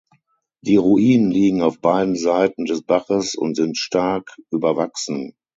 Die 0.61 0.77
Ruinen 0.77 1.29
liegen 1.29 1.61
auf 1.61 1.79
beiden 1.79 2.15
Seiten 2.15 2.65
des 2.65 2.81
Baches 2.81 3.35
und 3.35 3.55
sind 3.55 3.77
stark 3.77 4.31
überwachsen. 4.49 5.35